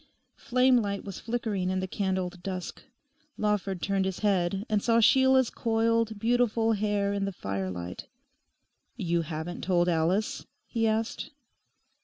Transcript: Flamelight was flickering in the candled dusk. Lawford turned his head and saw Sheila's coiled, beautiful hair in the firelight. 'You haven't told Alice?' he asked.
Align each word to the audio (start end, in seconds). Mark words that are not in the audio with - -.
Flamelight 0.35 1.03
was 1.03 1.19
flickering 1.19 1.69
in 1.69 1.79
the 1.79 1.85
candled 1.85 2.41
dusk. 2.41 2.81
Lawford 3.37 3.83
turned 3.83 4.05
his 4.05 4.21
head 4.21 4.65
and 4.67 4.81
saw 4.81 4.99
Sheila's 4.99 5.51
coiled, 5.51 6.17
beautiful 6.17 6.71
hair 6.73 7.13
in 7.13 7.25
the 7.25 7.31
firelight. 7.31 8.07
'You 8.97 9.21
haven't 9.21 9.61
told 9.61 9.87
Alice?' 9.87 10.47
he 10.65 10.87
asked. 10.87 11.29